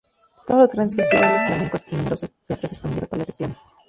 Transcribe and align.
Todos 0.47 0.59
los 0.61 0.71
grandes 0.71 0.95
festivales 0.95 1.45
flamencos 1.45 1.85
y 1.91 1.95
numerosos 1.95 2.33
teatros 2.47 2.71
de 2.71 2.75
España 2.75 2.95
y 2.95 2.97
Europa 2.97 3.17
le 3.17 3.25
reclaman. 3.25 3.57